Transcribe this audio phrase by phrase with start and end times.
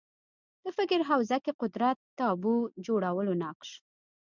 [0.63, 2.55] د فکر حوزه کې قدرت تابو
[2.85, 3.69] جوړولو نقش